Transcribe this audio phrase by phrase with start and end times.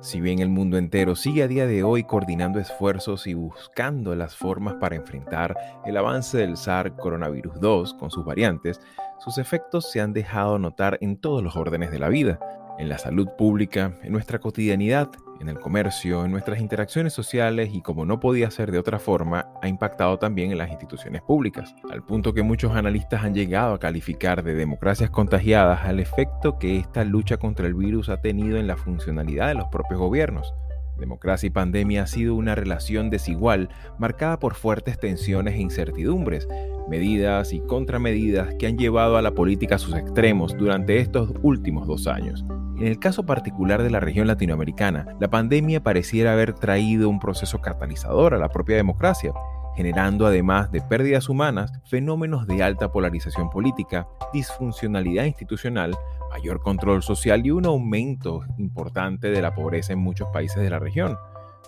[0.00, 4.36] Si bien el mundo entero sigue a día de hoy coordinando esfuerzos y buscando las
[4.36, 8.80] formas para enfrentar el avance del SARS coronavirus 2 con sus variantes,
[9.18, 12.38] sus efectos se han dejado notar en todos los órdenes de la vida,
[12.78, 17.82] en la salud pública, en nuestra cotidianidad, en el comercio, en nuestras interacciones sociales y
[17.82, 22.04] como no podía ser de otra forma, ha impactado también en las instituciones públicas, al
[22.04, 27.04] punto que muchos analistas han llegado a calificar de democracias contagiadas al efecto que esta
[27.04, 30.54] lucha contra el virus ha tenido en la funcionalidad de los propios gobiernos.
[30.98, 33.68] Democracia y pandemia ha sido una relación desigual
[33.98, 36.48] marcada por fuertes tensiones e incertidumbres,
[36.88, 41.86] medidas y contramedidas que han llevado a la política a sus extremos durante estos últimos
[41.86, 42.44] dos años.
[42.78, 47.60] En el caso particular de la región latinoamericana, la pandemia pareciera haber traído un proceso
[47.60, 49.32] catalizador a la propia democracia,
[49.74, 55.96] generando además de pérdidas humanas, fenómenos de alta polarización política, disfuncionalidad institucional,
[56.30, 60.78] mayor control social y un aumento importante de la pobreza en muchos países de la
[60.78, 61.18] región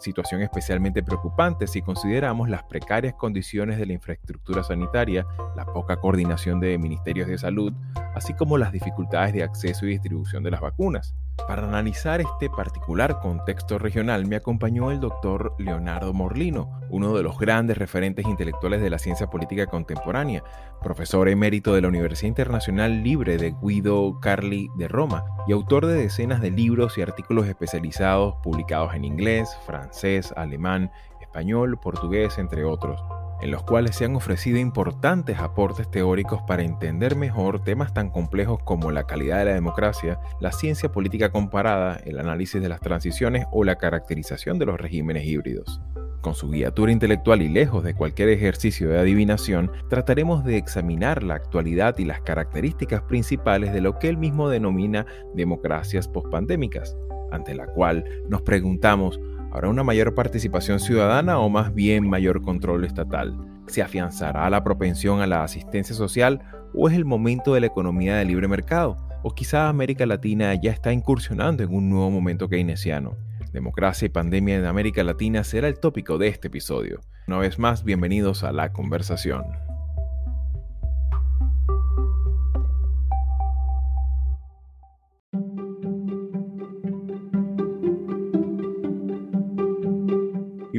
[0.01, 5.27] situación especialmente preocupante si consideramos las precarias condiciones de la infraestructura sanitaria,
[5.57, 7.73] la poca coordinación de ministerios de salud,
[8.15, 11.15] así como las dificultades de acceso y distribución de las vacunas.
[11.47, 17.39] Para analizar este particular contexto regional me acompañó el doctor Leonardo Morlino, uno de los
[17.39, 20.45] grandes referentes intelectuales de la ciencia política contemporánea,
[20.83, 25.95] profesor emérito de la Universidad Internacional Libre de Guido Carli de Roma y autor de
[25.95, 33.03] decenas de libros y artículos especializados publicados en inglés, francés, alemán, español, portugués, entre otros
[33.43, 38.63] en los cuales se han ofrecido importantes aportes teóricos para entender mejor temas tan complejos
[38.63, 43.47] como la calidad de la democracia, la ciencia política comparada, el análisis de las transiciones
[43.51, 45.81] o la caracterización de los regímenes híbridos.
[46.21, 51.35] Con su guiatura intelectual y lejos de cualquier ejercicio de adivinación, trataremos de examinar la
[51.35, 56.97] actualidad y las características principales de lo que él mismo denomina democracias pospandémicas,
[57.33, 59.19] ante la cual nos preguntamos
[59.53, 63.37] ¿Habrá una mayor participación ciudadana o más bien mayor control estatal?
[63.67, 66.41] ¿Se afianzará la propensión a la asistencia social
[66.73, 68.97] o es el momento de la economía de libre mercado?
[69.25, 73.17] ¿O quizá América Latina ya está incursionando en un nuevo momento keynesiano?
[73.53, 77.01] Democracia y pandemia en América Latina será el tópico de este episodio.
[77.27, 79.45] Una vez más, bienvenidos a la conversación.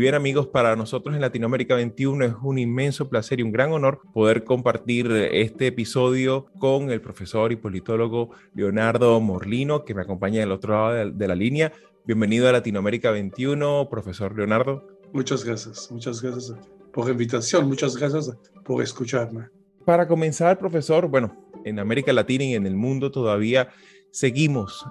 [0.02, 4.02] bien amigos, para nosotros en Latinoamérica 21 es un inmenso placer y un gran honor
[4.16, 10.52] poder compartir este episodio con el profesor y politólogo Leonardo Morlino, que me acompaña del
[10.54, 11.72] otro lado de la línea.
[12.04, 14.88] Bienvenido a Latinoamérica 21, profesor Leonardo.
[15.14, 16.56] Muchas gracias, muchas gracias
[16.92, 18.36] por la invitación, muchas gracias
[18.66, 19.50] por escucharme.
[19.86, 23.70] Para comenzar, profesor, bueno, en América Latina y en el mundo todavía
[24.10, 24.84] seguimos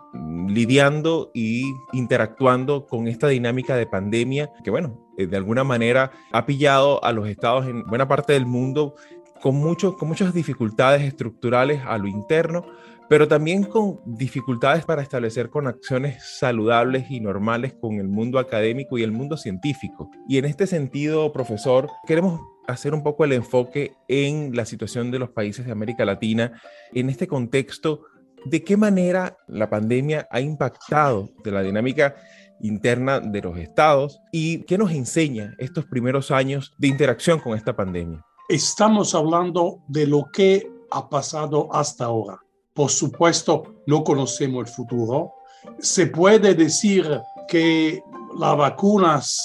[0.48, 6.46] lidiando y interactuando con esta dinámica de pandemia que, bueno, eh, de alguna manera ha
[6.46, 8.94] pillado a los estados en buena parte del mundo
[9.42, 12.66] con, mucho, con muchas dificultades estructurales a lo interno,
[13.10, 19.02] pero también con dificultades para establecer conexiones saludables y normales con el mundo académico y
[19.02, 20.08] el mundo científico.
[20.28, 25.18] Y en este sentido, profesor, queremos hacer un poco el enfoque en la situación de
[25.18, 26.62] los países de América Latina
[26.94, 28.02] en este contexto
[28.44, 32.16] ¿De qué manera la pandemia ha impactado de la dinámica
[32.60, 37.76] interna de los estados y qué nos enseña estos primeros años de interacción con esta
[37.76, 38.24] pandemia?
[38.48, 42.40] Estamos hablando de lo que ha pasado hasta ahora.
[42.80, 45.34] Por supuesto, no conocemos el futuro.
[45.80, 48.02] Se puede decir que
[48.38, 49.44] las vacunas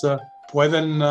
[0.50, 1.02] pueden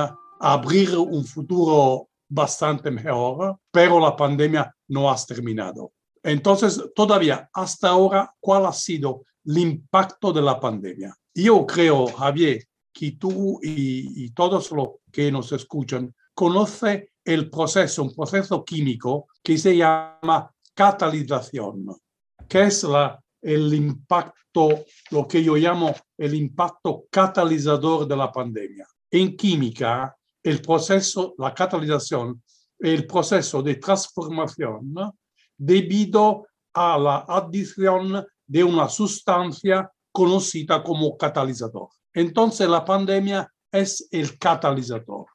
[0.40, 5.92] abrir un futuro bastante mejor, pero la pandemia no ha terminado.
[6.22, 11.14] Entonces, todavía hasta ahora, ¿cuál ha sido el impacto de la pandemia?
[11.34, 18.14] Yo creo, Javier, que tú y, todos los que nos escuchan conocen el proceso, un
[18.14, 21.84] proceso químico que se llama catalización,
[22.48, 28.86] que es la, el impacto, lo que yo llamo el impacto catalizador de la pandemia.
[29.10, 32.42] En química, el proceso, la catalización,
[32.78, 34.94] el proceso de transformación
[35.56, 41.88] debido a la adición de una sustancia conocida como catalizador.
[42.12, 45.26] Entonces la pandemia es el catalizador.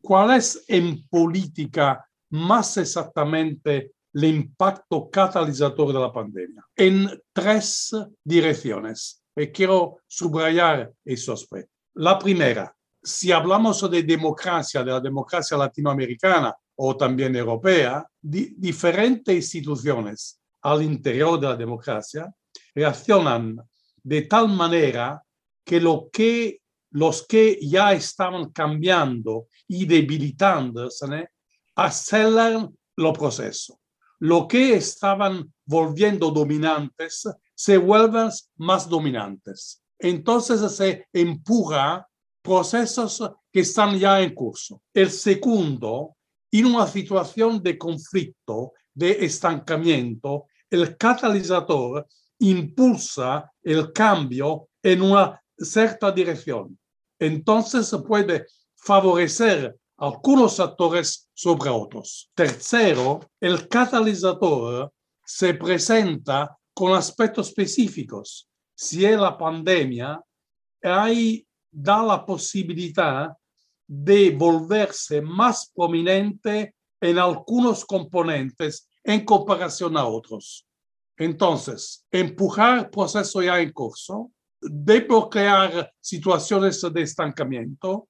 [0.00, 6.64] ¿Cuál es en política más exactamente el impacto catalizador de la pandemia?
[6.76, 7.94] En tres
[8.24, 9.22] direcciones.
[9.36, 11.72] Y quiero subrayar esos aspectos.
[11.94, 20.40] La primera, si hablamos de democracia, de la democracia latinoamericana, o también europea, diferentes instituciones
[20.62, 22.32] al interior de la democracia
[22.74, 23.56] reaccionan
[24.02, 25.20] de tal manera
[25.64, 31.30] que, lo que los que ya estaban cambiando y debilitándose
[31.74, 33.76] aceleran los procesos.
[34.20, 39.82] Lo que estaban volviendo dominantes se vuelven más dominantes.
[39.98, 42.06] Entonces se empuja
[42.42, 43.22] procesos
[43.52, 44.82] que están ya en curso.
[44.94, 46.16] El segundo,
[46.50, 52.06] en una situación de conflicto, de estancamiento, el catalizador
[52.38, 56.78] impulsa el cambio en una cierta dirección.
[57.18, 62.30] Entonces puede favorecer algunos actores sobre otros.
[62.34, 64.92] Tercero, el catalizador
[65.24, 68.48] se presenta con aspectos específicos.
[68.74, 70.20] Si es la pandemia,
[70.82, 73.36] hay da la posibilidad
[73.86, 80.66] de volverse más prominente en algunos componentes en comparación a otros.
[81.16, 84.30] Entonces, empujar proceso ya en curso,
[84.60, 88.08] desbloquear situaciones de estancamiento,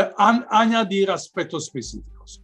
[0.00, 0.10] eh,
[0.48, 2.42] añadir aspectos específicos.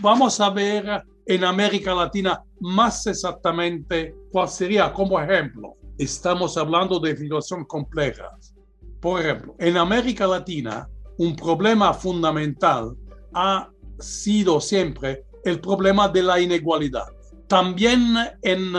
[0.00, 7.16] Vamos a ver en América Latina más exactamente cuál sería, como ejemplo, estamos hablando de
[7.16, 8.54] situaciones complejas.
[9.00, 10.88] Por ejemplo, en América Latina,
[11.18, 12.96] un problema fundamental
[13.34, 17.06] ha sido siempre el problema de la inigualdad.
[17.46, 18.72] También en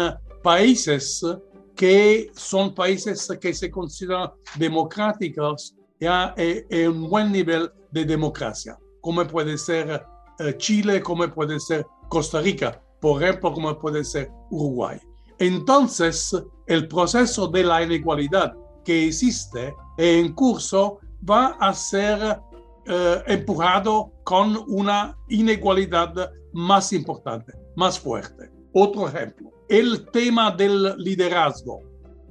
[0.43, 1.23] países
[1.75, 9.25] que son países que se consideran democráticos y en un buen nivel de democracia, como
[9.27, 10.03] puede ser
[10.39, 14.99] eh, Chile, como puede ser Costa Rica, por ejemplo, como puede ser Uruguay.
[15.39, 16.35] Entonces,
[16.67, 18.53] el proceso de la inigualdad
[18.85, 22.39] que existe en curso va a ser
[22.87, 28.51] eh, empujado con una inigualdad más importante, más fuerte.
[28.73, 31.79] Otro ejemplo, el tema del liderazgo,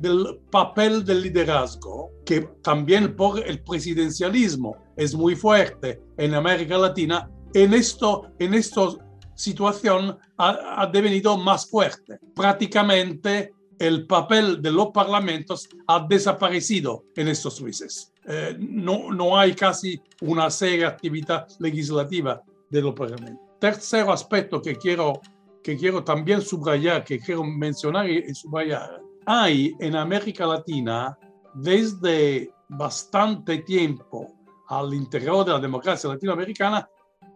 [0.00, 7.30] del papel del liderazgo, que también por el presidencialismo es muy fuerte en América Latina,
[7.54, 8.88] en esto, en esta
[9.34, 12.18] situación ha, ha devenido más fuerte.
[12.34, 18.12] Prácticamente el papel de los parlamentos ha desaparecido en estos meses.
[18.26, 23.42] Eh, no, no hay casi una seria actividad legislativa de los parlamentos.
[23.58, 25.20] Tercer aspecto que quiero,
[25.62, 31.18] que quiero también subrayar, que quiero mencionar y subrayar, hay en América Latina
[31.54, 34.32] desde bastante tiempo
[34.68, 36.88] al interior de la democracia latinoamericana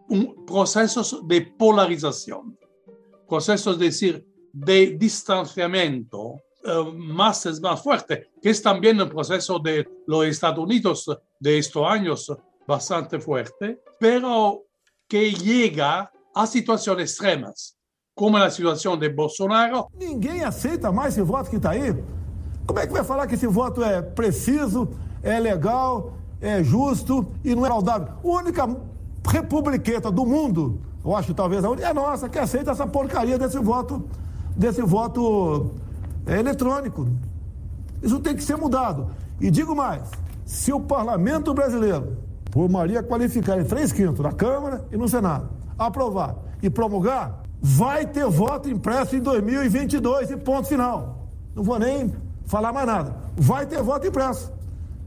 [0.07, 2.57] un procesos de polarización,
[3.27, 9.59] procesos, es decir, de distanciamiento uh, más es más fuerte, que es también el proceso
[9.59, 11.09] de los Estados Unidos
[11.39, 12.31] de estos años
[12.65, 14.63] bastante fuerte, pero
[15.07, 17.77] que llega a situações extremas,
[18.15, 19.87] como a situação de Bolsonaro.
[19.93, 21.93] Ninguém aceita mais esse voto que está aí.
[22.65, 24.87] Como é que vai falar que esse voto é preciso,
[25.21, 28.07] é legal, é justo e não é saudável?
[28.23, 28.75] A única
[29.29, 33.59] republiqueta do mundo, eu acho talvez a única, é nossa, que aceita essa porcaria desse
[33.59, 34.03] voto
[34.55, 35.71] desse voto
[36.25, 37.05] é, eletrônico.
[38.01, 39.09] Isso tem que ser mudado.
[39.41, 40.09] E digo mais:
[40.45, 42.15] se o parlamento brasileiro,
[42.49, 48.05] por maioria qualificada em três quintos, na Câmara e no Senado, aprovar e promulgar, vai
[48.05, 51.31] ter voto impresso em 2022 e ponto final.
[51.55, 52.13] Não vou nem
[52.45, 53.19] falar mais nada.
[53.35, 54.53] Vai ter voto impresso.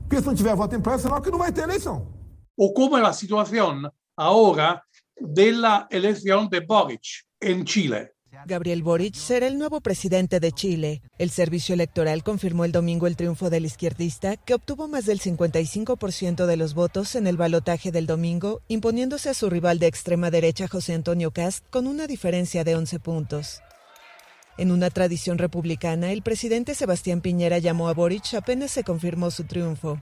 [0.00, 2.12] Porque se não tiver voto impresso, senão que não vai ter eleição.
[2.56, 4.82] Ou como é a situação agora
[5.20, 7.06] da eleição de Boric
[7.40, 8.08] em Chile.
[8.47, 11.02] Gabriel Boric será el nuevo presidente de Chile.
[11.18, 16.47] El servicio electoral confirmó el domingo el triunfo del izquierdista, que obtuvo más del 55%
[16.47, 20.68] de los votos en el balotaje del domingo, imponiéndose a su rival de extrema derecha
[20.68, 23.62] José Antonio Cast con una diferencia de 11 puntos.
[24.57, 29.45] En una tradición republicana, el presidente Sebastián Piñera llamó a Boric apenas se confirmó su
[29.45, 30.00] triunfo.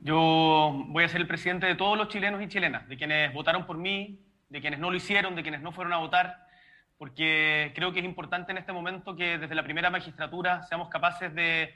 [0.00, 3.66] Yo voy a ser el presidente de todos los chilenos y chilenas, de quienes votaron
[3.66, 6.47] por mí, de quienes no lo hicieron, de quienes no fueron a votar
[6.98, 11.32] porque creo que es importante en este momento que desde la primera magistratura seamos capaces
[11.34, 11.70] de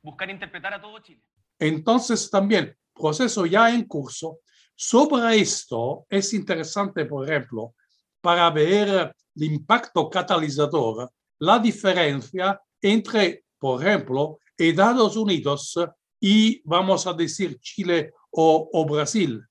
[0.00, 1.20] buscar interpretar a todo Chile.
[1.58, 4.38] Entonces también, proceso ya en curso,
[4.76, 7.74] sobre esto es interesante, por ejemplo,
[8.20, 15.74] para ver el impacto catalizador, la diferencia entre, por ejemplo, Estados Unidos
[16.20, 19.44] y, vamos a decir, Chile o, o Brasil.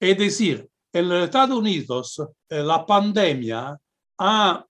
[0.00, 3.78] Es decir, en Estados Unidos, eh, la pandemia
[4.24, 4.64] ha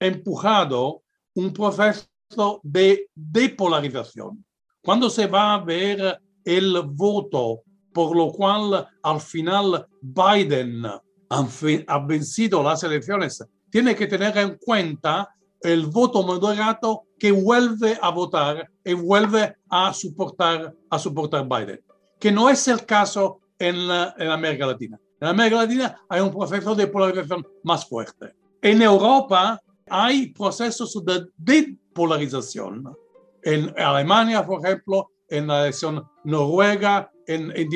[0.00, 1.02] empujado
[1.34, 4.44] un proceso de depolarización.
[4.82, 10.84] Cuando se va a ver el voto por lo cual al final Biden
[11.30, 18.10] ha vencido las elecciones, tiene que tener en cuenta el voto moderado que vuelve a
[18.10, 21.80] votar y vuelve a soportar a soportar Biden.
[22.20, 23.76] que no es el caso en,
[24.18, 24.98] en América Latina.
[25.20, 28.34] En América Latina hay un proceso de polarización más fuerte.
[28.66, 32.96] En Europa hay procesos de depolarización.
[33.40, 37.68] En Alemania, por ejemplo, en la elección noruega, en, en,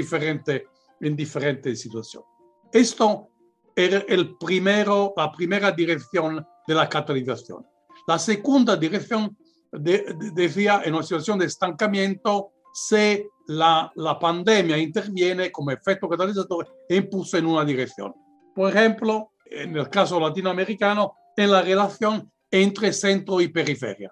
[1.00, 2.28] en diferentes situaciones.
[2.72, 3.28] Esto
[3.76, 7.64] era el primero, la primera dirección de la catalización.
[8.08, 9.36] La segunda dirección
[9.70, 16.08] de, de, decía en una situación de estancamiento si la, la pandemia interviene como efecto
[16.08, 18.12] catalizador e impulsa en una dirección.
[18.56, 24.10] Por ejemplo, en el caso latinoamericano, en la relación entre centro y periferia,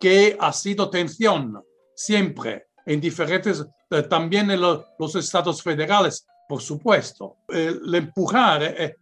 [0.00, 1.62] que ha sido tensión
[1.94, 7.38] siempre en diferentes, eh, también en lo, los estados federales, por supuesto.
[7.48, 8.96] El empujar eh,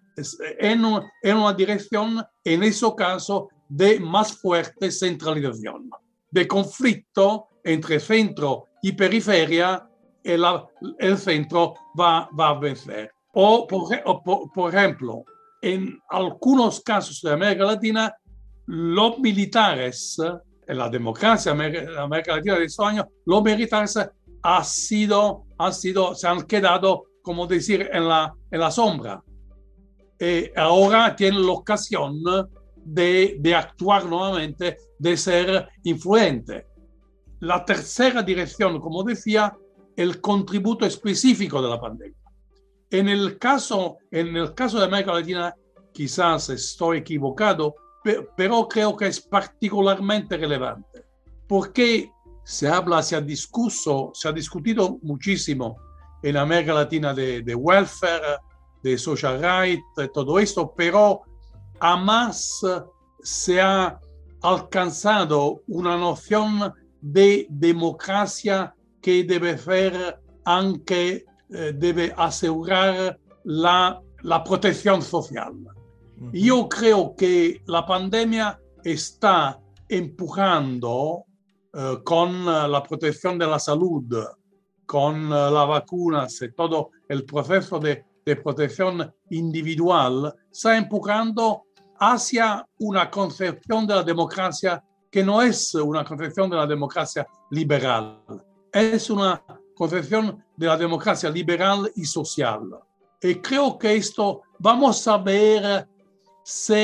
[0.59, 0.85] en,
[1.23, 5.90] en una dirección, en ese caso, de más fuerte centralización,
[6.31, 9.88] de conflicto entre centro y periferia,
[10.23, 10.45] el,
[10.99, 13.12] el centro va, va, a vencer.
[13.38, 15.23] O por, o por, por, ejemplo,
[15.61, 18.14] en algunos casos de América Latina,
[18.64, 20.16] los militares,
[20.66, 23.99] en la democracia de América Latina de estos años, los militares
[24.43, 29.23] ha sido, han sido, se han quedado, como decir, en la, en la sombra.
[30.19, 32.23] Y ahora tienen la ocasión
[32.76, 36.69] de, de actuar nuevamente, de ser influente.
[37.40, 39.55] La tercera dirección, como decía,
[39.95, 42.25] el contributo específico de la pandemia.
[42.90, 45.55] En el caso, en el caso de América Latina,
[45.93, 47.75] quizás estoy equivocado,
[48.37, 51.05] pero creo que es particularmente relevante,
[51.49, 52.11] porque
[52.45, 55.76] se habla, se ha, discuso, se ha discutido muchísimo
[56.23, 58.38] en América Latina de, de welfare,
[58.83, 61.23] de social rights, de todo esto, pero
[61.81, 62.61] jamás
[63.21, 63.99] se ha
[64.43, 75.03] alcanzado una noción de democracia que debe ser aunque eh, debe asegurar la, la protección
[75.03, 75.53] social.
[75.53, 76.31] Uh -huh.
[76.33, 81.25] Yo creo que la pandemia está empujando
[81.73, 84.05] eh, con la protección de la salud,
[84.87, 91.65] con las vacunas y todo el proceso de, de protección individual, está empujando
[91.99, 98.21] hacia una concepción de la democracia que no es una concepción de la democracia liberal,
[98.73, 99.43] es una
[99.76, 102.62] concepción de la democracia liberal y social.
[103.21, 105.87] Y creo que esto vamos a ver
[106.42, 106.75] si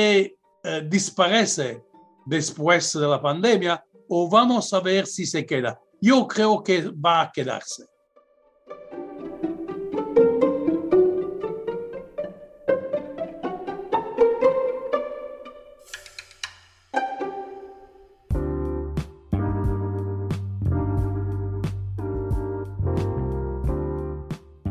[0.63, 1.83] eh, disparece
[2.25, 5.79] después de la pandemia o vamos a ver si se queda.
[5.99, 7.85] Yo creo que va a quedarse.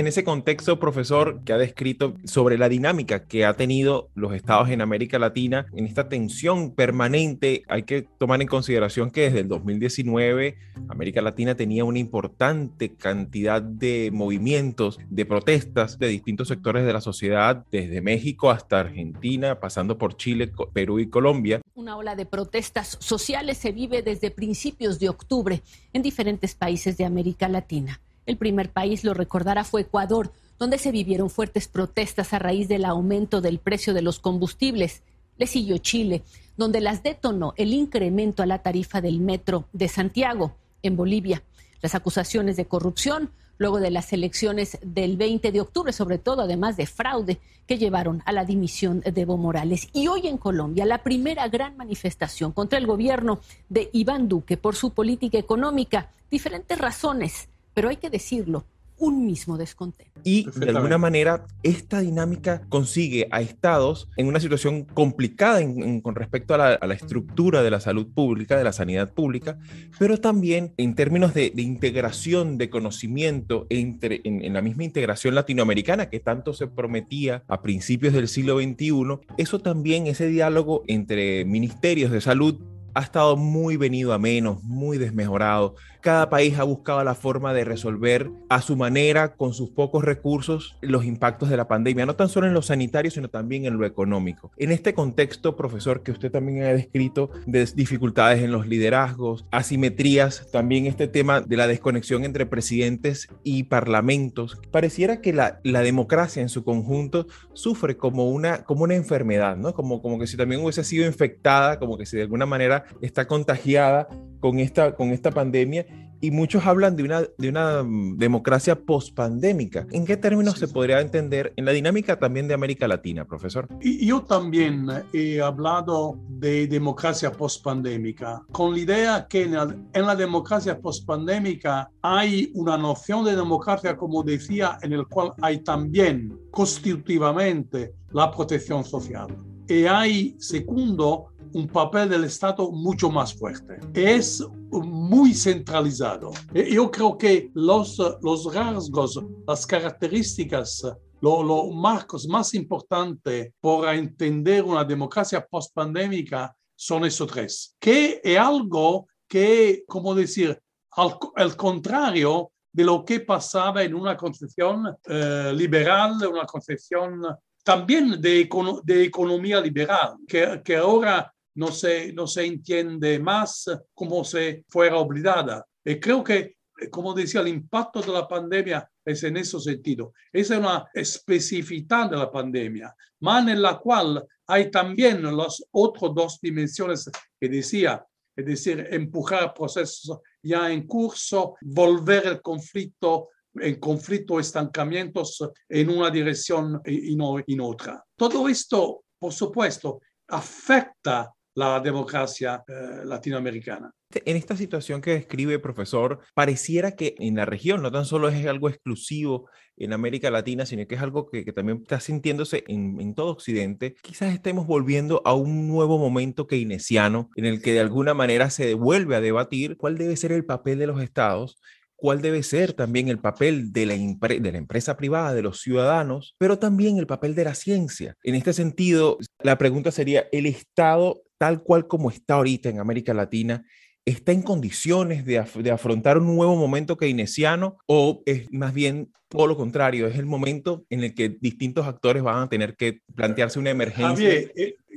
[0.00, 4.70] En ese contexto, profesor, que ha descrito sobre la dinámica que ha tenido los estados
[4.70, 9.48] en América Latina, en esta tensión permanente, hay que tomar en consideración que desde el
[9.48, 10.56] 2019
[10.88, 17.00] América Latina tenía una importante cantidad de movimientos, de protestas de distintos sectores de la
[17.00, 21.60] sociedad, desde México hasta Argentina, pasando por Chile, Perú y Colombia.
[21.74, 27.04] Una ola de protestas sociales se vive desde principios de octubre en diferentes países de
[27.04, 28.00] América Latina.
[28.26, 32.84] El primer país, lo recordará, fue Ecuador, donde se vivieron fuertes protestas a raíz del
[32.84, 35.02] aumento del precio de los combustibles.
[35.38, 36.22] Le siguió Chile,
[36.56, 41.42] donde las detonó el incremento a la tarifa del metro de Santiago, en Bolivia.
[41.80, 46.78] Las acusaciones de corrupción luego de las elecciones del 20 de octubre, sobre todo además
[46.78, 49.88] de fraude que llevaron a la dimisión de Evo Morales.
[49.92, 54.76] Y hoy en Colombia, la primera gran manifestación contra el gobierno de Iván Duque por
[54.76, 58.64] su política económica, diferentes razones pero hay que decirlo,
[59.00, 60.20] un mismo descontento.
[60.22, 65.60] Y de alguna manera esta dinámica consigue a estados en una situación complicada
[66.02, 69.58] con respecto a la, estructura de la salud pública, de la sanidad pública,
[69.98, 76.10] pero también en términos de, integración de conocimiento entre, en, en la misma integración latinoamericana
[76.10, 78.92] que tanto se prometía a principios del siglo XXI,
[79.38, 82.60] eso también, ese diálogo entre ministerios de salud
[82.94, 85.76] ha estado muy venido a menos, muy desmejorado.
[86.00, 90.76] Cada país ha buscado la forma de resolver a su manera, con sus pocos recursos,
[90.80, 93.84] los impactos de la pandemia, no tan solo en lo sanitario, sino también en lo
[93.84, 94.50] económico.
[94.56, 100.50] En este contexto, profesor, que usted también ha descrito de dificultades en los liderazgos, asimetrías,
[100.50, 106.40] también este tema de la desconexión entre presidentes y parlamentos, pareciera que la, la democracia
[106.40, 109.74] en su conjunto sufre como una, como una enfermedad, ¿no?
[109.74, 113.26] Como, como que si también hubiese sido infectada, como que si de alguna manera está
[113.26, 114.08] contagiada
[114.40, 115.86] con esta, con esta pandemia
[116.20, 119.86] y muchos hablan de una, de una mm, democracia pospandémica.
[119.90, 123.68] ¿En qué términos se podría entender en la dinámica también de América Latina, profesor?
[123.80, 130.06] Y yo también he hablado de democracia pospandémica, con la idea que en la, en
[130.06, 136.38] la democracia pospandémica hay una noción de democracia, como decía, en el cual hay también
[136.50, 139.28] constitutivamente la protección social.
[139.68, 143.78] Y hay, segundo, un papel del Estado mucho más fuerte.
[143.94, 146.30] Es muy centralizado.
[146.52, 150.84] Yo creo que los, los rasgos, las características
[151.20, 159.06] los marcos más importantes para entender una democracia post-pandémica son esos tres, que es algo
[159.28, 160.58] que, como decir,
[160.92, 167.22] al, contrario de lo que pasaba en una concepción eh, liberal, una concepción
[167.62, 168.48] también de,
[168.84, 174.98] de economía liberal, que, que ahora no se, no se entiende más como si fuera
[174.98, 175.66] olvidada.
[175.84, 176.56] Y creo que,
[176.90, 180.12] como decía, el impacto de la pandemia es en ese sentido.
[180.32, 186.38] Es una especificidad de la pandemia, más en la cual hay también las otras dos
[186.40, 188.04] dimensiones que decía,
[188.36, 196.10] es decir, empujar procesos ya en curso, volver el conflicto en conflicto estancamientos en una
[196.10, 198.04] dirección y no en otra.
[198.16, 203.92] Todo esto, por supuesto, afecta la democracia eh, latinoamericana.
[204.12, 208.46] En esta situación que describe, profesor, pareciera que en la región no tan solo es
[208.46, 213.14] algo exclusivo en América Latina, sino que es algo que, también está sintiéndose en, en,
[213.14, 213.94] todo Occidente.
[214.02, 218.74] Quizás estemos volviendo a un nuevo momento keynesiano en el que de alguna manera se
[218.74, 221.60] vuelve a debatir cuál debe ser el papel de los estados
[222.00, 226.34] cuál debe ser también el papel de la, de la empresa privada, de los ciudadanos,
[226.38, 228.16] pero también el papel de la ciencia.
[228.22, 233.14] En este sentido, la pregunta sería, ¿el Estado tal cual como está ahorita en América
[233.14, 233.64] Latina,
[234.04, 239.56] está en condiciones de, afrontar un nuevo momento keynesiano o es más bien todo lo
[239.56, 243.70] contrario, es el momento en el que distintos actores van a tener que plantearse una
[243.70, 244.28] emergencia.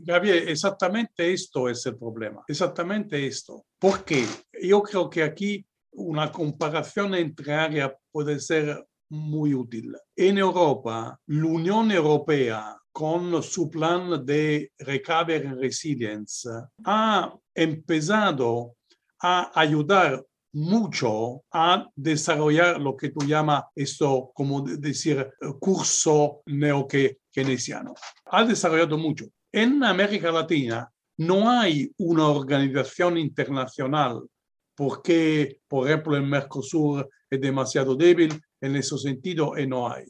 [0.06, 4.26] Javier, eh, exactamente esto es el problema, exactamente esto, porque
[4.62, 9.95] yo creo que aquí una comparación entre áreas puede ser muy útil.
[10.15, 16.47] En Europa, la Unión Europea con su plan de Recovery and Resilience,
[16.86, 18.75] ha empezado
[19.19, 25.27] a ayudar mucho a desarrollar lo que tú llamas esto, como decir,
[25.60, 27.95] curso neokeynesiano.
[28.25, 29.25] Ha desarrollado mucho.
[29.51, 34.21] En América Latina no hay una organización internacional
[34.75, 40.05] porque, por ejemplo, el Mercosur es demasiado débil en ese sentido y no hay.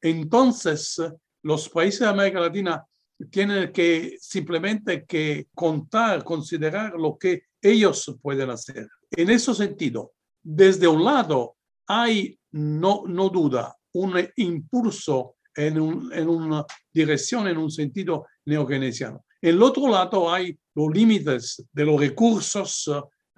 [0.00, 1.00] Entonces,
[1.42, 2.84] los países de América Latina
[3.30, 8.88] tienen que simplemente que contar, considerar lo que ellos pueden hacer.
[9.10, 17.48] En ese sentido, desde un lado hay, no, no duda, un impulso en, una dirección,
[17.48, 19.24] en un sentido neogenesiano.
[19.40, 22.88] En el otro lado hay los límites de los recursos,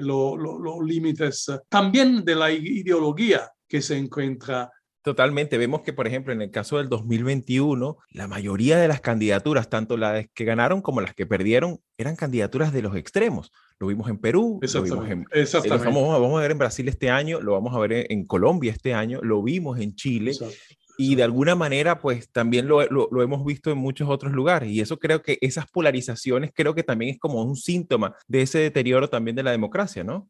[0.00, 4.70] los límites también de la ideología que se encuentra
[5.02, 5.56] Totalmente.
[5.56, 9.96] Vemos que, por ejemplo, en el caso del 2021, la mayoría de las candidaturas, tanto
[9.96, 13.50] las que ganaron como las que perdieron, eran candidaturas de los extremos.
[13.78, 17.40] Lo vimos en Perú, lo vimos en, eh, vamos, a ver en Brasil este año,
[17.40, 20.32] lo vamos a ver en, Colombia este año, lo vimos en Chile.
[21.02, 24.68] Y de alguna manera, pues también lo, lo, hemos visto en muchos otros lugares.
[24.68, 28.58] Y eso creo que esas polarizaciones creo que también es como un síntoma de ese
[28.58, 30.28] deterioro también de la democracia, ¿no?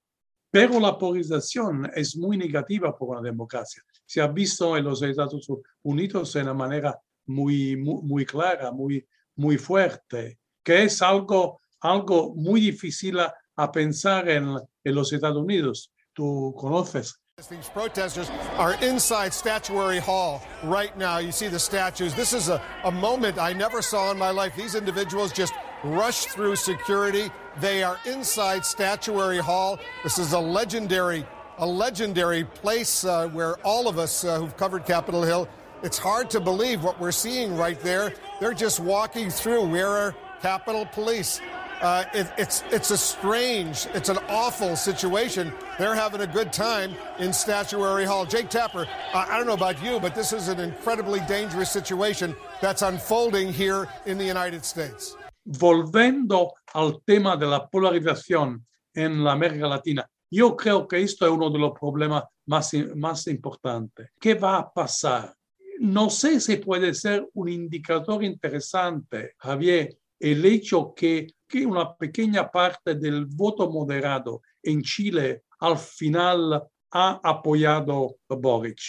[0.48, 3.82] Pero la polarización es muy negativa para la democracia.
[4.06, 5.44] Se ha visto en los Estados
[5.82, 9.04] Unidos de una manera muy, muy, clara, muy,
[9.34, 14.54] muy fuerte, que es algo, algo muy difícil a, pensar en,
[14.84, 15.92] en, los Estados Unidos.
[16.12, 21.18] Tú conoces These protesters are inside Statuary Hall right now.
[21.18, 22.14] You see the statues.
[22.14, 24.54] This is a, a moment I never saw in my life.
[24.56, 27.30] These individuals just rushed through security.
[27.58, 29.78] They are inside Statuary Hall.
[30.02, 31.24] This is a legendary,
[31.58, 35.48] a legendary place uh, where all of us uh, who've covered Capitol Hill,
[35.82, 38.12] it's hard to believe what we're seeing right there.
[38.38, 39.66] They're just walking through.
[39.66, 41.40] Where are Capitol Police?
[41.80, 45.50] Uh, it, it's it's a strange, it's an awful situation.
[45.78, 48.26] They're having a good time in Statuary Hall.
[48.26, 52.36] Jake Tapper, uh, I don't know about you, but this is an incredibly dangerous situation
[52.60, 55.16] that's unfolding here in the United States.
[55.46, 58.62] Volviendo al tema de la polarización
[58.94, 63.26] en la América Latina, yo creo que esto es uno de los problemas más, más
[63.26, 64.10] importantes.
[64.20, 65.34] ¿Qué va a pasar?
[65.78, 72.50] No sé si puede ser un indicador interesante, Javier, el hecho que, que una pequeña
[72.50, 78.80] parte del voto moderado en Chile al final ha apoyado a Boric.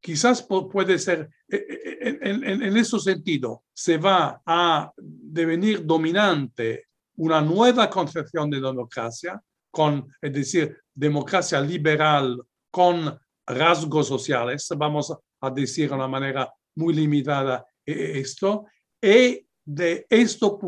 [0.00, 6.86] Quizás puede ser, eh, eh, en, en, en ese sentido, se va a devenir dominante
[7.16, 15.50] una nueva concepción de democracia, con, es decir, democracia liberal con rasgos sociales, vamos a
[15.50, 18.66] decir de una manera muy limitada esto,
[19.02, 20.58] y de, esto,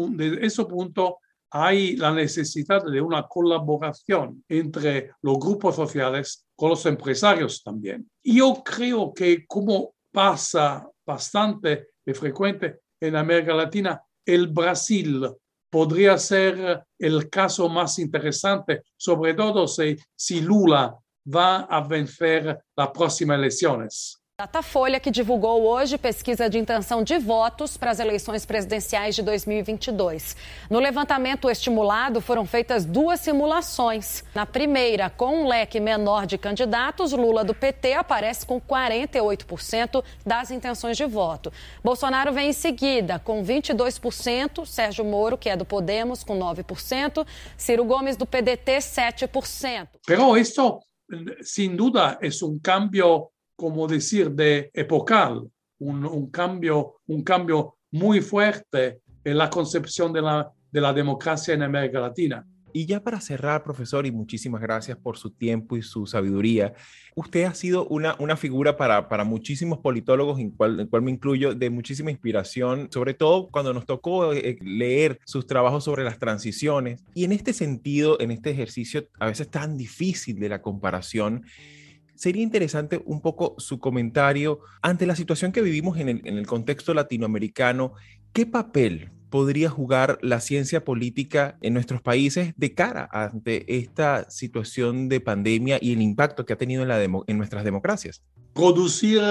[0.40, 1.18] ese punto
[1.50, 8.08] hay la necesidad de una colaboración entre los grupos sociales con los empresarios también.
[8.22, 15.26] Yo creo que como pasa bastante y frecuente en América Latina, el Brasil
[15.70, 20.94] podría ser el caso más interesante, sobre todo si, si Lula
[21.26, 24.19] va a vencer las próximas elecciones.
[24.40, 30.34] Datafolha, que divulgou hoje pesquisa de intenção de votos para as eleições presidenciais de 2022.
[30.70, 34.24] No levantamento estimulado, foram feitas duas simulações.
[34.34, 40.50] Na primeira, com um leque menor de candidatos, Lula do PT aparece com 48% das
[40.50, 41.52] intenções de voto.
[41.84, 47.26] Bolsonaro vem em seguida, com 22%, Sérgio Moro, que é do Podemos, com 9%,
[47.58, 49.86] Ciro Gomes do PDT, 7%.
[50.06, 50.80] Pero esto,
[51.42, 55.46] sin duda, es un cambio como decir, de epocal,
[55.80, 61.52] un, un, cambio, un cambio muy fuerte en la concepción de la, de la democracia
[61.52, 62.46] en América Latina.
[62.72, 66.72] Y ya para cerrar, profesor, y muchísimas gracias por su tiempo y su sabiduría,
[67.14, 71.10] usted ha sido una, una figura para, para muchísimos politólogos, en cual, en cual me
[71.10, 76.18] incluyo, de muchísima inspiración, sobre todo cuando nos tocó eh, leer sus trabajos sobre las
[76.18, 77.04] transiciones.
[77.12, 81.44] Y en este sentido, en este ejercicio a veces tan difícil de la comparación,
[82.20, 87.94] sería interesante un poco su comentario ante la situación que vivimos en el, contexto latinoamericano.
[88.34, 95.08] ¿Qué papel podría jugar la ciencia política en nuestros países de cara ante esta situación
[95.08, 98.22] de pandemia y el impacto que ha tenido en, en nuestras democracias?
[98.52, 99.22] Producir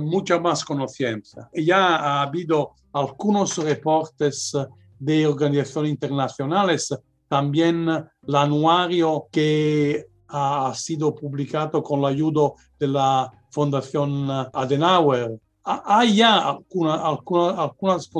[0.00, 1.50] mucha más conciencia.
[1.52, 4.52] Ya ha habido algunos reportes
[5.00, 6.94] de organizaciones internacionales,
[7.26, 15.38] también el anuario que ha sido publicado con la ayuda de la Fundación Adenauer.
[15.64, 18.10] Hay ya alguna, alguna, algunas,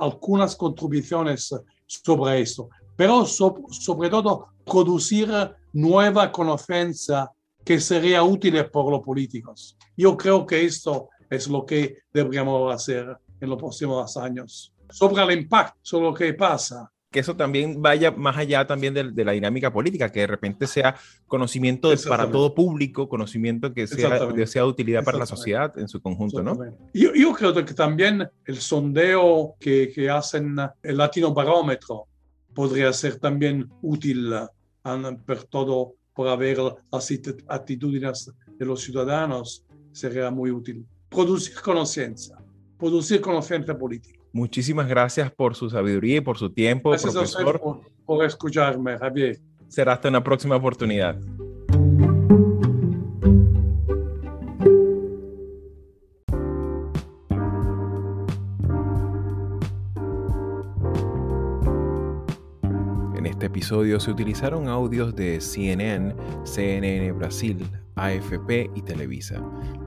[0.00, 1.54] algunas contribuciones
[1.86, 5.28] sobre esto, pero so sobre todo producir
[5.72, 7.30] nueva conciencia
[7.64, 9.76] que sería útil por los políticos.
[9.96, 14.72] Yo creo que esto es lo que deberíamos hacer en los próximos años.
[14.90, 19.12] Sobre el impacto, sobre lo que pasa, que eso también vaya más allá también de,
[19.12, 20.96] de, la dinámica política, que de repente sea
[21.28, 25.88] conocimiento de, para todo público, conocimiento que sea, de, sea utilidad para la sociedad en
[25.88, 26.58] su conjunto, ¿no?
[26.94, 32.06] Yo, yo, creo que también el sondeo que, que hacen el Latino Barómetro
[32.54, 34.32] podría ser también útil
[34.82, 36.58] por todo, para ver
[36.90, 37.12] las
[37.46, 40.84] actitudes de los ciudadanos, sería muy útil.
[41.08, 42.36] Producir conciencia,
[42.78, 44.21] producir conciencia política.
[44.32, 47.60] Muchísimas gracias por su sabiduría y por su tiempo, gracias profesor.
[47.60, 49.38] Por, por, escucharme, Javier.
[49.68, 51.18] Será hasta una próxima oportunidad.
[63.14, 66.14] En este episodio se utilizaron audios de CNN,
[66.44, 67.58] CNN Brasil,
[67.96, 69.42] AFP y Televisa.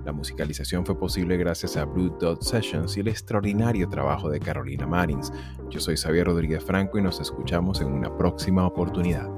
[0.06, 4.86] La musicalización fue posible gracias a Blue Dot Sessions y el extraordinario trabajo de Carolina
[4.86, 5.34] Marins.
[5.70, 9.35] Yo soy Xavier Rodríguez Franco y nos escuchamos en una próxima oportunidad.